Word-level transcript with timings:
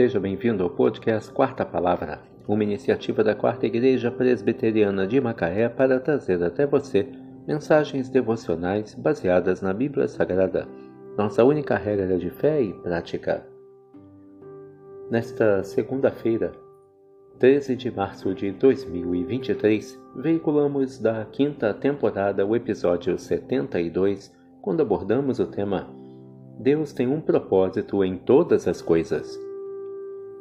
Seja 0.00 0.18
bem-vindo 0.18 0.62
ao 0.62 0.70
podcast 0.70 1.30
Quarta 1.30 1.62
Palavra, 1.62 2.22
uma 2.48 2.64
iniciativa 2.64 3.22
da 3.22 3.34
Quarta 3.34 3.66
Igreja 3.66 4.10
Presbiteriana 4.10 5.06
de 5.06 5.20
Macaé 5.20 5.68
para 5.68 6.00
trazer 6.00 6.42
até 6.42 6.66
você 6.66 7.06
mensagens 7.46 8.08
devocionais 8.08 8.94
baseadas 8.94 9.60
na 9.60 9.74
Bíblia 9.74 10.08
Sagrada, 10.08 10.66
nossa 11.18 11.44
única 11.44 11.76
regra 11.76 12.16
de 12.16 12.30
fé 12.30 12.62
e 12.62 12.72
prática. 12.72 13.46
Nesta 15.10 15.62
segunda-feira, 15.64 16.52
13 17.38 17.76
de 17.76 17.90
março 17.90 18.34
de 18.34 18.52
2023, 18.52 20.00
veiculamos 20.16 20.98
da 20.98 21.26
quinta 21.26 21.74
temporada 21.74 22.46
o 22.46 22.56
episódio 22.56 23.18
72, 23.18 24.34
quando 24.62 24.80
abordamos 24.80 25.38
o 25.38 25.46
tema 25.46 25.90
Deus 26.58 26.94
tem 26.94 27.06
um 27.06 27.20
propósito 27.20 28.02
em 28.02 28.16
todas 28.16 28.66
as 28.66 28.80
coisas. 28.80 29.49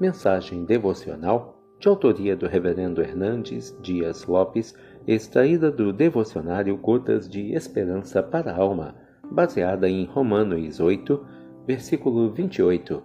Mensagem 0.00 0.64
devocional 0.64 1.58
de 1.80 1.88
autoria 1.88 2.36
do 2.36 2.46
Reverendo 2.46 3.02
Hernandes 3.02 3.76
Dias 3.82 4.26
Lopes, 4.26 4.72
extraída 5.08 5.72
do 5.72 5.92
devocionário 5.92 6.76
Gotas 6.76 7.28
de 7.28 7.52
Esperança 7.52 8.22
para 8.22 8.52
a 8.52 8.56
Alma, 8.56 8.94
baseada 9.28 9.88
em 9.88 10.04
Romanos 10.04 10.78
8, 10.78 11.26
versículo 11.66 12.30
28. 12.30 13.02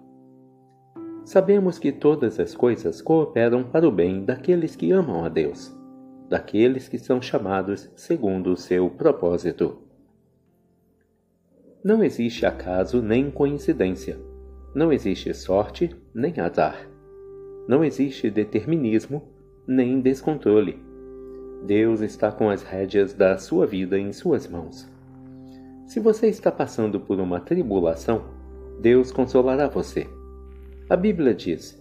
Sabemos 1.26 1.80
que 1.80 1.92
todas 1.92 2.40
as 2.40 2.54
coisas 2.54 3.02
cooperam 3.02 3.64
para 3.64 3.88
o 3.88 3.92
bem 3.92 4.24
daqueles 4.24 4.76
que 4.76 4.92
amam 4.92 5.26
a 5.26 5.30
Deus, 5.30 5.76
daqueles 6.30 6.88
que 6.88 7.00
são 7.00 7.20
chamados 7.20 7.92
segundo 7.96 8.52
o 8.52 8.58
seu 8.58 8.88
propósito. 8.92 9.80
Não 11.84 12.04
existe 12.04 12.46
acaso 12.46 13.02
nem 13.02 13.32
coincidência 13.32 14.33
não 14.74 14.92
existe 14.92 15.32
sorte 15.36 15.96
nem 16.14 16.40
azar. 16.40 16.90
Não 17.68 17.84
existe 17.84 18.30
determinismo 18.30 19.22
nem 19.68 20.02
descontrole. 20.02 20.82
Deus 21.66 22.02
está 22.02 22.32
com 22.32 22.50
as 22.50 22.64
rédeas 22.64 23.14
da 23.14 23.38
sua 23.38 23.68
vida 23.68 24.00
em 24.00 24.12
suas 24.12 24.48
mãos. 24.48 24.90
Se 25.86 26.00
você 26.00 26.28
está 26.28 26.52
passando 26.52 27.00
por 27.00 27.20
uma 27.20 27.40
tribulação, 27.40 28.24
Deus 28.82 29.12
consolará 29.12 29.68
você. 29.68 30.08
A 30.90 30.96
Bíblia 30.96 31.36
diz: 31.36 31.80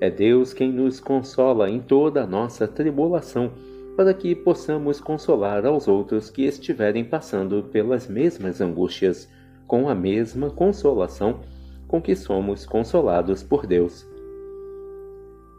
É 0.00 0.10
Deus 0.10 0.52
quem 0.52 0.72
nos 0.72 0.98
consola 0.98 1.70
em 1.70 1.80
toda 1.80 2.24
a 2.24 2.26
nossa 2.26 2.66
tribulação, 2.66 3.52
para 3.96 4.12
que 4.12 4.34
possamos 4.34 5.00
consolar 5.00 5.64
aos 5.64 5.86
outros 5.86 6.30
que 6.30 6.42
estiverem 6.44 7.04
passando 7.04 7.62
pelas 7.62 8.08
mesmas 8.08 8.60
angústias, 8.60 9.28
com 9.66 9.88
a 9.88 9.94
mesma 9.94 10.50
consolação 10.50 11.40
com 11.88 12.00
que 12.00 12.14
somos 12.14 12.66
consolados 12.66 13.42
por 13.42 13.66
Deus. 13.66 14.06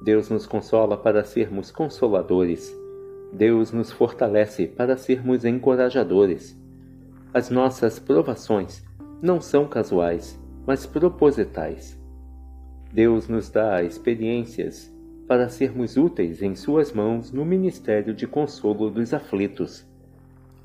Deus 0.01 0.29
nos 0.29 0.45
consola 0.45 0.95
para 0.95 1.25
sermos 1.25 1.71
consoladores. 1.71 2.73
Deus 3.33 3.71
nos 3.71 3.91
fortalece 3.91 4.67
para 4.67 4.95
sermos 4.95 5.43
encorajadores. 5.43 6.57
As 7.33 7.49
nossas 7.49 7.99
provações 7.99 8.83
não 9.21 9.41
são 9.41 9.67
casuais, 9.67 10.39
mas 10.65 10.85
propositais. 10.85 11.99
Deus 12.93 13.27
nos 13.27 13.49
dá 13.49 13.83
experiências 13.83 14.91
para 15.27 15.49
sermos 15.49 15.97
úteis 15.97 16.41
em 16.41 16.55
Suas 16.55 16.91
mãos 16.91 17.31
no 17.31 17.45
ministério 17.45 18.13
de 18.13 18.25
consolo 18.25 18.89
dos 18.89 19.13
aflitos. 19.13 19.85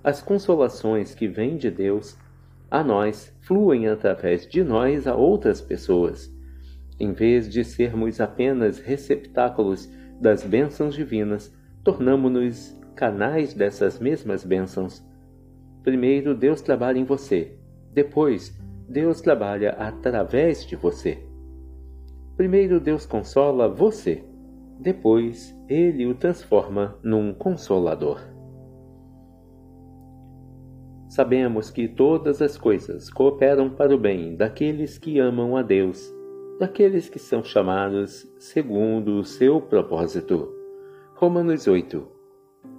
As 0.02 0.22
consolações 0.22 1.14
que 1.14 1.26
vêm 1.26 1.56
de 1.56 1.70
Deus 1.70 2.16
a 2.74 2.82
nós 2.82 3.32
fluem 3.42 3.86
através 3.86 4.48
de 4.48 4.64
nós 4.64 5.06
a 5.06 5.14
outras 5.14 5.60
pessoas, 5.60 6.28
em 6.98 7.12
vez 7.12 7.48
de 7.48 7.62
sermos 7.62 8.20
apenas 8.20 8.80
receptáculos 8.80 9.88
das 10.20 10.42
bênçãos 10.42 10.92
divinas, 10.92 11.54
tornamo-nos 11.84 12.76
canais 12.96 13.54
dessas 13.54 14.00
mesmas 14.00 14.42
bênçãos. 14.42 15.06
Primeiro 15.84 16.34
Deus 16.34 16.60
trabalha 16.62 16.98
em 16.98 17.04
você, 17.04 17.56
depois 17.92 18.52
Deus 18.88 19.20
trabalha 19.20 19.70
através 19.78 20.66
de 20.66 20.74
você. 20.74 21.22
Primeiro 22.36 22.80
Deus 22.80 23.06
consola 23.06 23.68
você, 23.68 24.24
depois 24.80 25.56
ele 25.68 26.06
o 26.06 26.14
transforma 26.16 26.98
num 27.04 27.32
consolador. 27.32 28.33
Sabemos 31.14 31.70
que 31.70 31.86
todas 31.86 32.42
as 32.42 32.58
coisas 32.58 33.08
cooperam 33.08 33.70
para 33.70 33.94
o 33.94 33.96
bem 33.96 34.34
daqueles 34.34 34.98
que 34.98 35.20
amam 35.20 35.56
a 35.56 35.62
Deus, 35.62 36.12
daqueles 36.58 37.08
que 37.08 37.20
são 37.20 37.40
chamados 37.40 38.28
segundo 38.36 39.20
o 39.20 39.24
seu 39.24 39.60
propósito. 39.60 40.52
Romanos 41.14 41.68
8, 41.68 42.04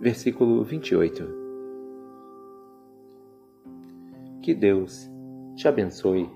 versículo 0.01 0.66
28. 0.66 1.23
Que 4.44 4.53
Deus 4.53 5.09
te 5.56 5.69
abençoe 5.69 6.29